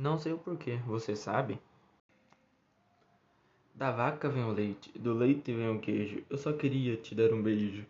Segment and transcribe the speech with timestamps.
[0.00, 1.60] Não sei o porquê, você sabe?
[3.74, 6.24] Da vaca vem o leite, do leite vem o queijo.
[6.30, 7.84] Eu só queria te dar um beijo.